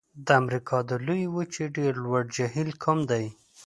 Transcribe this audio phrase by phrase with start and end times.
[0.25, 3.25] د امریکا د لویې وچې ډېر لوړ جهیل کوم دی؟